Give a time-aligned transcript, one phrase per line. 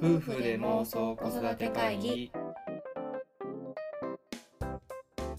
[0.00, 2.30] 夫婦で妄想子育て会議。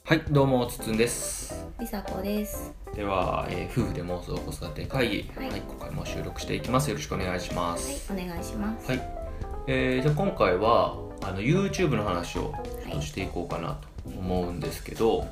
[0.03, 1.65] はいどうもつつんです。
[1.79, 2.73] りさこです。
[2.93, 5.61] では、えー夫婦で妄想子育て会議、はい。
[5.61, 6.89] 今回も収録していきます。
[6.89, 8.89] よろしくお願いしまはいすお願いします。
[8.89, 9.01] はい、
[9.67, 12.53] えーじゃあ今回はあの YouTube の話を
[12.99, 15.25] していこうかなと思うんですけど、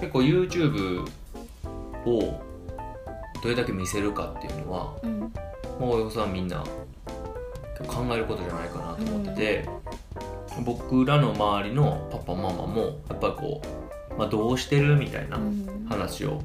[0.00, 1.06] 結構 YouTube
[2.06, 2.40] を
[3.42, 5.20] どれだけ見せるかっていうのはうん。
[5.78, 6.64] もう親御さんみんな
[7.86, 9.68] 考えることじゃないかなと思ってて、
[10.64, 13.62] 僕らの周りのパパママもやっぱりこ
[14.14, 15.86] う、まあ、どうしてるみたいなうん。
[15.88, 16.36] 話を、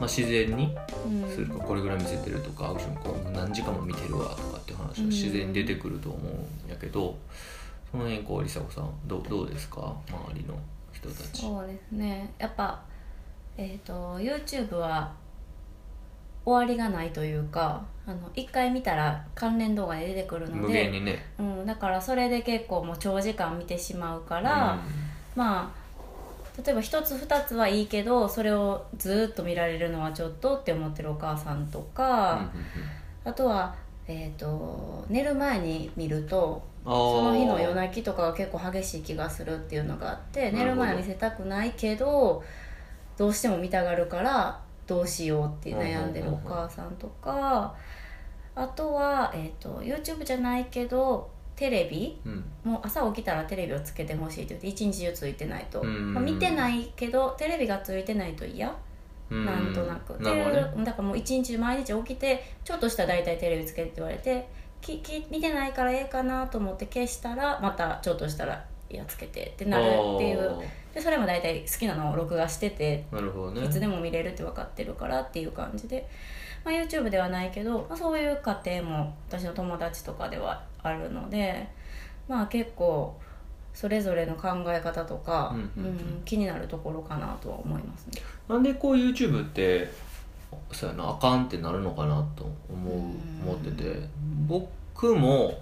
[0.00, 0.76] まあ、自然に
[1.06, 1.30] うん。
[1.30, 7.16] するかこれぐらい見せてるとかうちもこう何時間も見てるわとかっていう話が自然に出てくると思うんやけど
[7.90, 9.94] その辺こう梨紗子さんどうどうですか？
[10.08, 10.54] 周りの
[10.92, 11.40] 人たち。
[11.42, 12.32] そうですね。
[12.38, 12.82] やっぱ
[13.56, 15.12] えっ、と YouTube は
[16.46, 24.80] 終わりがないというかあの一回見たら関連動画で出てくるの無限で、にね、うん、だからそれで結構もう長時間見てしまうから、
[25.34, 25.86] まあ
[26.64, 32.50] 例えば一つ二つはいいけどそれをずっと見られるのはちょっとって思ってるお母さんとうんか、
[33.24, 33.74] あとは、
[34.06, 42.42] えー、と寝る前に見るとそその日の夜泣きとかが結構激しい気がするっていうのがあって寝る前は見せたくないけど
[43.18, 47.74] どうしても見たがるからどうしようって悩んでるお母さんとか
[48.54, 52.44] あとは、えー、と YouTube じゃないけどテレビうん。
[52.64, 56.14] もう朝起きたらテレビをつけてほしいって言って一日中ついてないと、うん。
[56.14, 58.74] まあ、見てないけどテレビがついてないと嫌？
[59.30, 59.44] うん。
[59.44, 60.44] なんとなく、なね。
[60.84, 64.46] だからもう一日毎日起きてちょっとしたら大体テレビつけてって言われて
[64.82, 70.60] きき見てないからええかなと思って消したらまたちょっとしたらいやつけてってなるっていう
[70.96, 73.66] でそれも大体好きなのを録画しててなるほどね。
[73.66, 76.08] いつでも見れるって分かってるからっていう感じで、
[76.64, 81.68] まあ、YouTube ではないけど、まあ、そういう家庭も私の友達とかではあるので
[82.26, 83.14] まあ結構
[83.74, 86.22] それぞれの考え方とか、うんうんうん。
[86.24, 88.22] 気になるところかなとは思いますね。
[88.48, 89.92] なんでこう YouTube って
[90.72, 93.02] そうやなあかんってなるのかなと思ううん。
[93.44, 94.08] 思ってて。
[94.48, 95.58] 僕も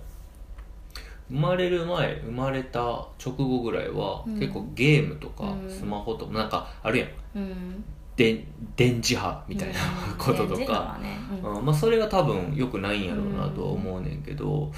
[1.30, 4.38] 生まれる前生まれた直後ぐらいは、うん。
[4.38, 5.70] 結構ゲームとかうん。
[5.70, 7.08] スマホとかなんかあるやん。
[7.36, 7.84] うん。
[8.16, 8.46] で
[8.76, 9.74] 電磁波みたいな
[10.12, 10.16] うん。
[10.18, 11.18] こととか、はね。
[11.42, 11.56] うん。
[11.56, 14.70] うんまあ、それが多分良くないんやろうなとは思うねんけど、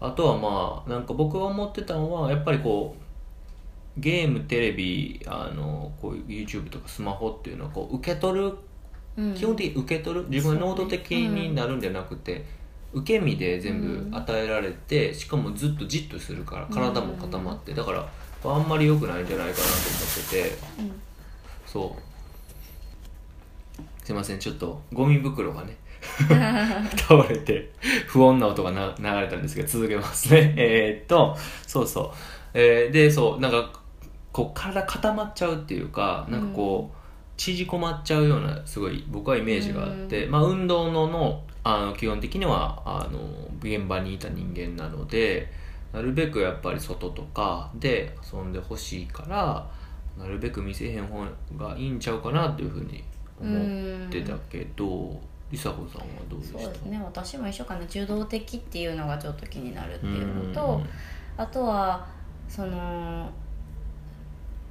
[0.00, 2.94] あとはまあなんか僕が思ってたのはやっぱりこ
[3.96, 8.52] うゲームテレビあのこういう YouTube とかスマホっていうのはこう受け取る
[9.16, 9.34] うん。
[9.34, 12.44] 基本的に受け取る自分が能動的になるんじゃなくて、
[12.94, 18.08] 受け身で全部与えられて、しかもずっとじっとするから体も固まって、だから
[18.44, 20.56] あんまり良くないんじゃないかなと思ってて。
[20.80, 21.00] うん。
[21.66, 22.14] そう。
[24.04, 25.76] すいませんちょっとゴミ袋がね
[27.08, 27.72] 倒れて
[28.06, 30.52] 不穏な音がな流れたんですが続けますね。
[30.58, 32.10] えーっとそうそう、
[32.52, 33.72] えーでそうなんか
[34.30, 36.96] こう体固まっちゃうっていうかなんかこう、
[37.38, 43.18] 縮こまっちゃうようなすごい僕はイメージがあって、まあ、運動ののあの基本的にはあの
[43.60, 45.50] 現場にいた人間なので
[45.92, 49.66] なるべくやっぱり外とかで遊んでほしいから
[50.18, 51.24] なるべく見せへん方
[51.56, 53.02] がいいんちゃうかなっていうふうに
[53.40, 55.20] 思ってたけど
[55.50, 56.60] 梨紗子さんはどうでした？
[56.60, 57.00] そうですね。
[57.02, 57.84] 私も一緒かな。
[57.84, 60.82] 受動的っていうのがちょっと気になるっていうのと
[61.36, 62.06] あとは
[62.48, 63.30] その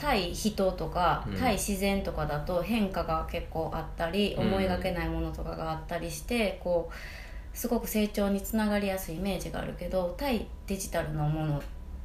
[0.03, 1.33] 対人とかうん。
[1.35, 4.47] 対自然とかだと変化が結構あったり、うん。
[4.47, 11.61] 思いがけないものとかがあったりしてこうすごく成長につながりやすいイメージがあるけど対デジタルのものっ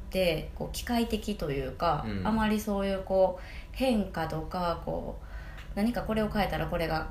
[0.09, 2.27] てこう機械的というか、うん。
[2.27, 7.07] あまりそういうこう変化とかこう何かこれを変えたらこれが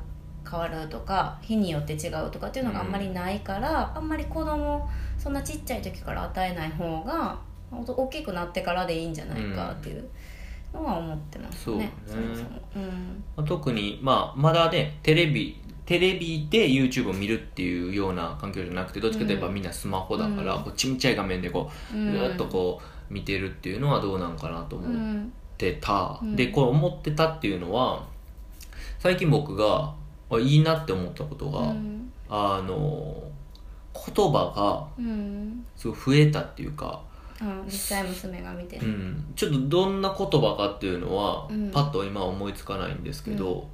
[0.48, 4.88] 変わるとか日によって違うとかっていうのがあんまりないから、あんまり子供
[5.18, 7.38] そんなちっちゃい時から与えない方が
[7.70, 10.08] お大きくなってからでいいんじゃないかっていう
[10.72, 11.60] のは思ってますね。
[11.64, 11.92] そうね。
[12.28, 12.48] もそも。
[12.76, 13.24] うん。
[13.36, 19.54] まあ特に、まあ、まだねテレビテレビで YouTube を見るっていうような環境じゃなくてどっちかといえばうん。
[19.54, 20.64] みんなスマホだから、うん。
[20.64, 22.12] こうちっちゃい画面でこううん。
[22.12, 26.36] ずっとこう見てるっていうのはどうなんかなとう思っんてた、うん。
[26.36, 28.06] でこう思ってたっていうのは
[28.98, 29.94] 最近僕が
[30.30, 32.12] あいいなって思ったことが、うん。
[32.28, 33.22] あの
[33.94, 35.64] 言葉がうん。
[35.74, 37.00] すごい増えたっていうか、
[37.40, 41.70] うん実際娘が見てる、うん、ちょっとどんな言葉かっていうのは、うん。
[41.70, 43.68] パッと今は思いつかないんですけど、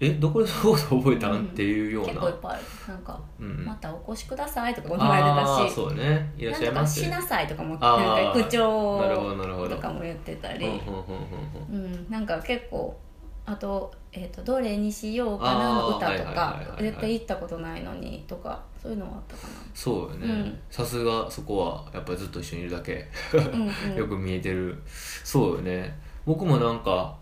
[0.00, 2.08] えどこでそういうこと覚えたん、っていうような。
[2.12, 2.62] 結構いっぱいある。
[2.94, 5.74] なんかうん「またお越しください」とか言われたし。
[5.74, 6.32] そうね。
[6.38, 10.66] いらっしゃいなんとかしなさいとかもなんか口調なるほどなるほどとかも言ってたり。
[10.66, 12.10] うんうんうんうんうんうん。
[12.10, 12.96] なんか結構
[13.44, 20.26] あと,、えーと「どれにしようかな」の歌とか絶対行ったことないのにとかそういうのはあったかそうよね。
[20.26, 20.58] うん。
[20.70, 23.08] さすがそこはやっぱりずっと一緒にいるだけ。
[23.34, 23.94] なうんうん。
[23.96, 24.80] よく見えてる。
[25.24, 25.98] そうよね。
[26.24, 27.16] 僕もなんか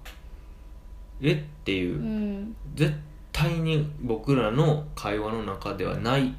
[1.20, 1.32] え？
[1.32, 2.56] っていう、うん。
[2.75, 2.94] 絶
[3.32, 6.35] 対に僕らの会話の中ではない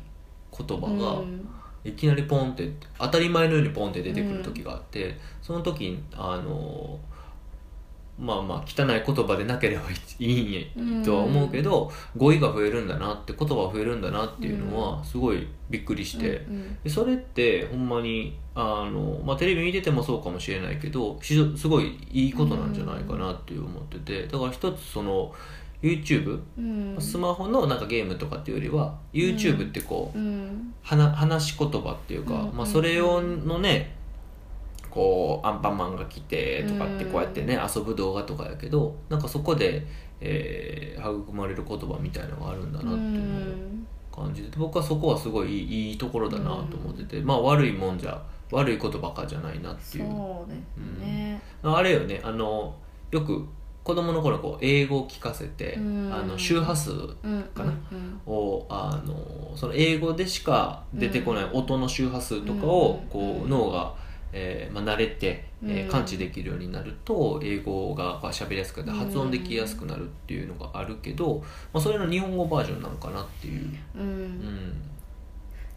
[0.55, 1.47] 言葉が、うん。
[1.83, 6.99] いきなりポンって当たり前のようにポンって出てくる時があって、その時にあの
[8.19, 9.83] まあまあ汚い言葉でなければ
[10.19, 11.03] いいうん。
[11.03, 16.45] とは思うけど、語彙が増えるんだなって言葉が増えるんだなっていうのはすごいびっくりして、
[16.87, 25.33] それってほんまにあの、まあ、テレビ見ててもそうかもしれないけどしすごいいいことなんじゃないかなって思っててだから一つその
[25.81, 26.95] YouTube うん。
[26.99, 30.73] スマホのなんかゲームとかっていうよりは YouTube ってこう、うん。
[30.81, 33.96] 話話し言葉っていうか、うんまあ、それ用のね
[34.89, 39.85] こうアンパンマンが来てとかってこうやってね、遊ぶ動画とかやけどなんかそこで、
[40.19, 43.27] えー育まれる言葉みたいなのがあるんだなっていう
[44.15, 50.05] のを感じてて僕はそこはすごいいいいいところだなと思ってて、まあ悪いもんじゃ悪いことばっかじゃないなっていう。
[50.05, 51.41] そうですね。
[51.63, 52.75] あれよねあの
[53.11, 53.45] よく
[53.83, 56.13] 子供の頃こう英語を聞かせて、うん。
[56.13, 56.93] あの周波数う
[57.29, 58.19] んかなうん。
[58.25, 63.93] をあのその英語でしか出てこない音の周波数とかをうんこう脳が、
[64.39, 65.89] えーまあ、慣れて、えーうん。
[65.89, 68.97] 感知できるようになると英語がまあ喋りやすくてうん。
[68.97, 71.43] 発音できやすくなるっていうのがあるけど、
[71.73, 74.01] まあ、それの日本語バージョンなのかなっていう、うん。
[74.03, 74.81] うん、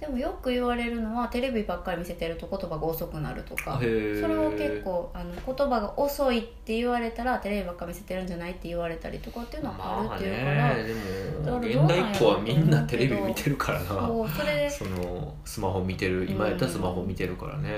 [0.00, 10.94] でもよく言われるのはテレビばっかり見せてると言葉が遅くなるとかそれは結構あの言葉が遅いって言われたらテレビばっかり見せてるんじゃないって言われたりとかっていうのはあるまあっていうから、ねで
[11.44, 13.86] だからも現代っ子はみんなテレビ見てるからな。
[13.86, 17.70] そうそれでそのスマホ見てる今やったらスマホ見てるからね、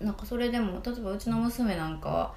[0.00, 2.34] なんかそれでも例えばうちの娘なんかは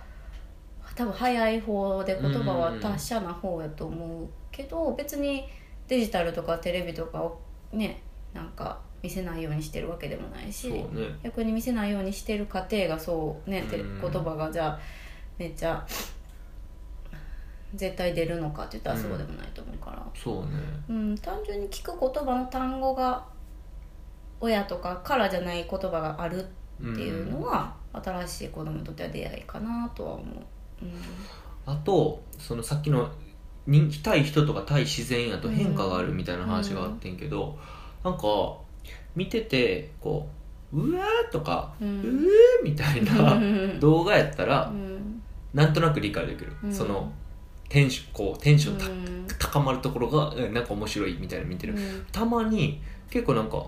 [0.96, 5.48] 多分早い方で言葉は達者な方やと思うけど別に
[5.88, 7.40] デジタルとかテレビとかを
[7.72, 8.02] ね
[8.34, 10.86] なんか見せないようにしてるわけでもないしね。
[11.24, 14.02] 逆に見せないようにしてる家庭がそうね、てうん。
[14.02, 14.80] 言葉がじゃあ
[15.38, 15.86] めっちゃ
[17.76, 20.52] 絶対出るのかって言ったらそうでもないと思うから、そうね。
[20.90, 23.26] うん単純に聞く言葉の単語が
[24.40, 26.46] 親とかからじゃない言葉がある
[26.92, 30.26] っていうのは、新しい子供にとっては出会いかなとは思う、
[31.66, 33.10] あとそのさっきの
[33.66, 37.58] 人気対人とか対自然やと変化があるみたいな話があってんけど、
[38.04, 38.24] なんか
[39.16, 40.28] 見ててこ
[40.74, 42.28] う「うわー」とか「ううんー」
[42.64, 43.80] みたいなうん。
[43.80, 45.22] 動画やったらうん。
[45.54, 46.74] なんとなく理解できる、うん。
[46.74, 47.12] その
[47.70, 52.06] テンションこうテンション高まるところがえなんか面白いみたいなの見てる、うん。
[52.12, 53.64] たまに結構なんか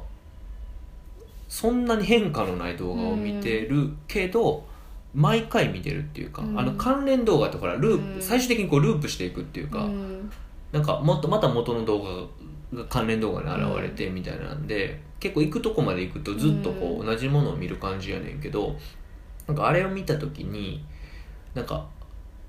[1.48, 4.66] そんなに変化のない動画を見てるけど、
[5.14, 6.60] 毎回見てるっていうか、うん。
[6.60, 8.22] あの関連動画とかループ、うん。
[8.22, 10.32] 最終的にこうループしていくっていうか、うん。
[10.72, 12.30] なんかもっとまた元の動
[12.74, 18.76] 画が関連動画に現れてみたいなんで、結構行くとこまで行くとずっとこう同じものを見る感じやねんけど
[19.48, 20.86] なんかあれを見た時に
[21.56, 21.88] なんか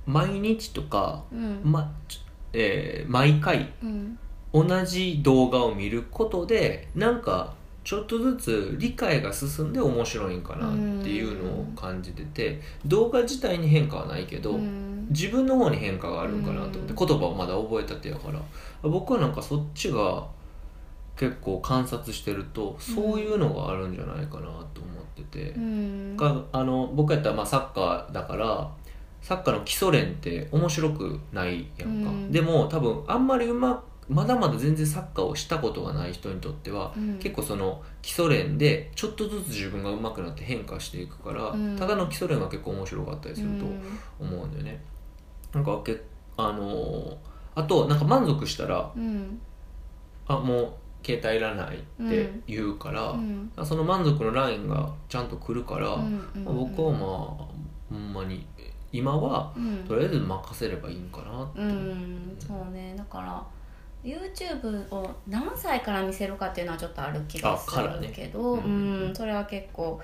[0.05, 1.61] 毎日とか、うん。
[1.63, 2.21] まち
[2.53, 4.19] えー毎回うん。
[4.53, 7.55] 同じ動画を見ることでなんか
[7.87, 15.07] ちょっとずつ理解が進んで面白いんかなっていうのを感じてて動画自体に変化はないけど、うん。
[15.11, 16.97] 自分の方に変化があるんかなと思って、うん。
[16.97, 18.43] 言葉をまだ覚えたてやから
[18.83, 20.27] 僕はなんかそっちが
[21.17, 26.17] 結構観察してるとそういうのがあるんじゃないかなと思ってて、うん。
[26.17, 28.69] があの僕やったらまあサッカーだから
[29.23, 32.33] サッカーの基礎練って面白くないやんか、うん。
[32.33, 37.19] でも多分あんまりうままだまだ全然サッカーをしたことがない人にとっては、うん。
[37.19, 41.77] 結構その基礎練でちょっとずつ自分が上手くなって変化していくから、うん。
[41.77, 43.65] ただの基礎練が結構面白かったりすると
[44.21, 44.81] 思うんだよね、
[45.53, 46.01] なんかけ
[46.37, 47.17] あのー
[47.57, 49.41] あとなんか満足したらうん。
[50.29, 50.73] あもう
[51.05, 53.51] 携帯いらないって言うから、うん。
[53.65, 58.47] その満足のラインがちゃんと来るから、うんまあ僕はまあほんまに
[58.93, 59.85] 今はうん。
[59.87, 62.37] とりあえず任せればいいんかなって、うん。
[62.39, 62.95] そうね。
[62.97, 63.43] だから
[64.07, 68.61] YouTube を何歳から見せるかっていうのはちょっとある気がするけど、うん
[69.09, 70.01] うんそれは結構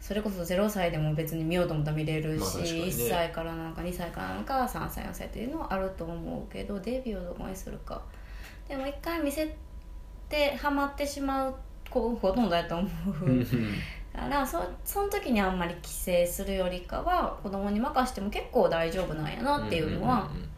[0.00, 2.62] それこそ0歳でも別に見ようと思ったら見れるし、まあね。
[2.62, 8.00] 1歳からなんか2歳からなんか3歳4歳っていうのはあると思うけどデビューをどこにするか。
[8.68, 9.56] でも一回見せ
[10.28, 11.54] てハマってしまう
[11.90, 13.44] 子ほとんどやと思う、
[14.16, 20.48] からそその時にあんまり規制するよりかは子供に任しても結構大丈夫なんやなっていうのは、うん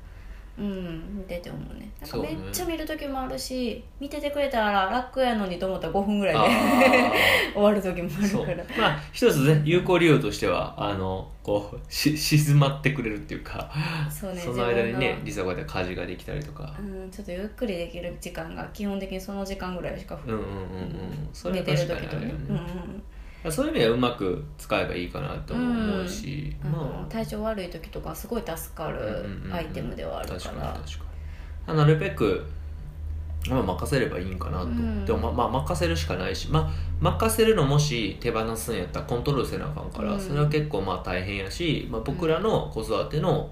[0.65, 1.91] 見てて思うね。
[2.01, 7.13] なんかめっちゃ見る時もあるし、見ててくれたら楽やのにと思ったら5分ぐらいであ
[7.55, 8.89] 終わる時もあるから。
[8.91, 13.71] まあ一つね有効利用としてはあのこうし静まってくれるっていうか
[14.11, 16.75] そうねその間にね実はこうやって家事ができたりとか。
[16.79, 21.53] うん、ちょっとゆっくりできる時間が基本的にその時間ぐらいしか、うんうんうんうん。
[21.53, 22.01] 寝てる時とね。
[22.01, 23.03] にあるよね、うん
[23.51, 27.13] そういう意味ではうまく使えばいいかなとも思うし、うんまあ。
[27.13, 31.05] 体調悪い時とかすごい助かるアイテムではあるから、確かに確か
[31.69, 31.77] に。
[31.77, 32.45] なるべく、
[33.49, 35.05] まあ、任せればいいんかなと、うん。
[35.05, 40.21] でもまあ、まあ、任せるしかないし、まあ、任せるのもし手放すんやったらコントロールせなあかんから、うん。
[40.21, 43.51] それは結構まあ大変やし、まあ、僕らの子育ての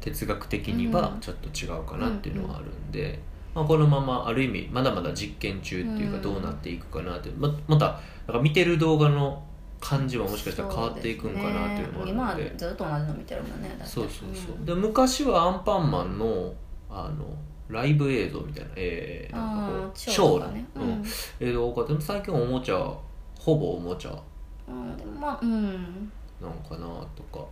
[0.00, 1.20] 哲学的にはうん。
[1.20, 3.20] ちょっと違うかなっていうのはあるんで、
[3.54, 9.42] まあ、このままある意味まだまだ実験中っていうかうんどうなっていくかなってままたなんか見てる動画の
[9.80, 12.54] 感じももしかしたら変わっていくんかなっていうのもある今はので。
[12.56, 14.64] ずっと同じの見てるもんねそうそうそう、ん。
[14.64, 16.52] で昔はアンパンマンの
[16.90, 17.24] あの
[17.68, 20.66] ライブ映像みたいな,、えー、なんかこうシショーョーの、とかね。
[20.74, 20.82] うん。
[20.82, 21.04] うん。
[21.40, 21.88] 映像多かった。
[21.88, 22.94] でも最近おもちゃ
[23.38, 24.22] ほぼおもちゃ。
[24.68, 26.12] うんでもまあうん。
[26.40, 27.44] なんかなとか。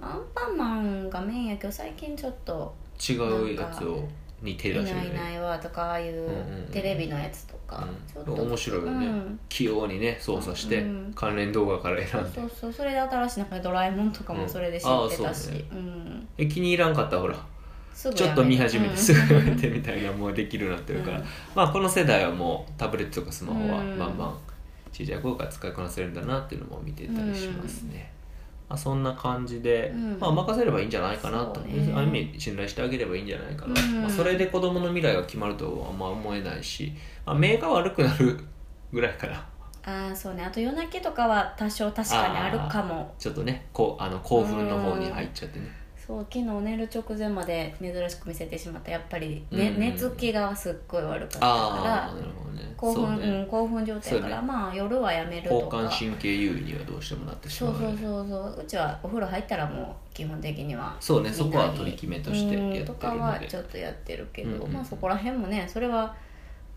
[0.00, 4.06] アンパンマンがメインやけど最近ちょっと違うやつを
[4.42, 5.04] に手い出してるねな。
[5.04, 6.28] いいないわとかああいう
[6.70, 8.24] テレビのやつとか、うん。
[8.24, 8.42] ちょっと。
[8.42, 9.06] 面白いよね。
[9.06, 9.40] うん。
[9.48, 11.12] 器用にね操作してうん。
[11.14, 16.28] 関連動画から選んで、そうそうそれで新しい中でドラえもんとかもそれで知ってたし、うんあーそうん。
[16.38, 17.16] え気に入らんかった？
[17.16, 17.36] らほら。
[17.94, 18.96] すぐちょっと見始めてうん。
[18.98, 21.24] すぐやめてみたいなもうできるようになってるから、うん。
[21.54, 23.98] まあこの世代はもうタブレットとかスマホはうん。
[23.98, 24.34] バンバン
[24.92, 28.15] 小さい頃から使いこなせるんだなっていうのも見てたりしますね、ま
[28.68, 30.18] あ、そんな感じで、うん。
[30.18, 31.92] まあ、任せればいいんじゃないかなと、ね。
[31.94, 34.02] ある意味信頼してあげればいいんじゃないかな、うん。
[34.02, 36.92] まあ、それで子供の未来が決まるとはあんま思えないし、
[37.24, 38.38] まあ、目が悪くなる
[38.92, 39.44] ぐらいかな。
[39.88, 40.42] ああそうね。
[40.44, 43.14] あと夜泣きとかは多少確かにあるかも。
[43.18, 45.66] ちょっとねこうあの興奮の方に入っちゃってね、
[46.06, 48.92] そう昨日寝る直前まで珍しく見せてしまった。
[48.92, 52.14] やっぱり、ねうん寝つきがすっごい悪かったから。
[52.14, 52.72] ね。
[52.76, 58.62] 興奮う、ん、興奮状態やから、まあ夜はやめると交か感神経優位にはどうしてもなってしそうそうまうそうそう。
[58.62, 66.14] うちはお風呂入ったらもう基本的にはそうねそこは取り決めとしてやってるとかはちょっとやってるけど、うんうんまあそこら辺もねそれは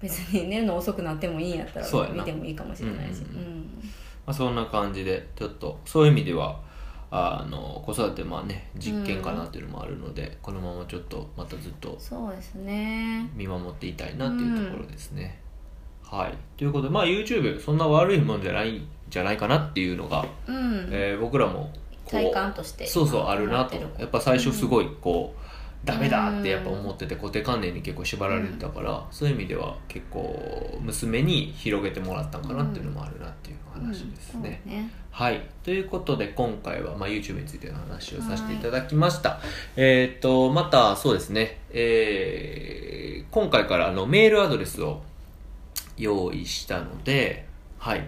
[0.02, 3.22] 別に寝るの遅くなってもいいんやったら見てもいいかもしれないし。
[3.30, 3.44] うんうん。
[3.44, 3.84] うん。
[4.26, 6.60] まあ、そんな感じでちょっとそういう意味では
[7.12, 13.30] あの子育てまあね実験かなっていうのもあるので、このままちょっとまたずっとそうですね。
[13.36, 15.42] 見守っていたいなっていうところですね、
[16.04, 16.34] はい。
[16.58, 21.72] ということでまあ YouTube そんな悪いもんじゃないんじゃないかなっていうのが、うん、えー僕らも
[22.08, 23.76] 体感としてそうそうあるなと。
[23.76, 25.39] やっぱ最初すごいこう、
[25.86, 34.42] ダメだってやっぱ思ってて固定観念に結構縛られてたから、そういう意味では結構娘に広げてもらったんかなっていうのもあるなっていう話ですうん。
[34.42, 34.62] うね。
[35.12, 35.42] はい。
[35.64, 39.40] ということで、今回は、まあ、YouTube についての話をさせていただきました。
[39.78, 45.02] えっ、と、また、そうですね、えー、今回からあのメールアドレスを
[45.98, 47.46] 用意したので、
[47.78, 48.06] はい。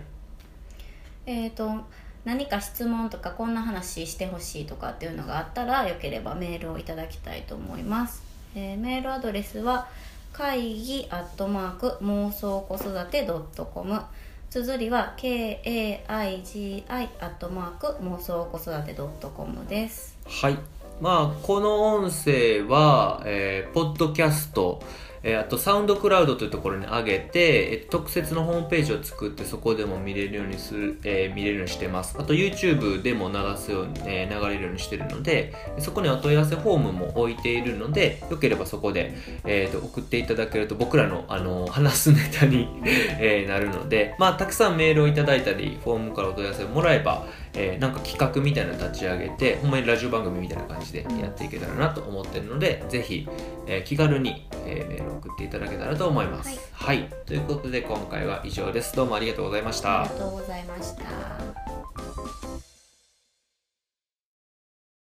[1.25, 1.85] えっ、と
[2.25, 8.23] 何か質問とかこんな話してほしいとかっていうのがあったらよければメールをいただきたいと思います、
[8.55, 9.87] えーメールアドレスは
[10.33, 13.27] 会議アットマーク妄想子育て
[13.73, 14.01] .com
[14.49, 20.17] 綴りは KAIGI アットマーク妄想子育て .com です。
[20.25, 20.57] はい。
[20.99, 24.81] まあ、この音声は、えーポッドキャスト、
[25.23, 32.15] えーあとサウンドクラウドというところに上げて、えー特設のホームページを作ってそこでも見れるようにする、えー見れるようにしてます。
[32.17, 39.13] あと YouTube でも流すように、えー流れるようにしてるので、そこにお問い合わせフォームも置いているので、よければそこで、
[39.45, 42.67] えーと送っていただけると僕らの、あの話すネタに、
[43.19, 53.27] えなるので、まあ、たくさんメールをいただいたり、フォームからお問い合わせをもらえば、えーなんか企画みたいなの立ち上げて、ほんまにラジオ番組みたいな感じでやっていけたらなと思ってるので、ぜひ、
[53.67, 56.69] えー気軽に、えーメールを送っていただけたらと思います。
[56.73, 58.95] はい、ということで今回は以上です。
[58.95, 60.15] どうもありがとうございましたありが。
[60.25, 61.70] とうございました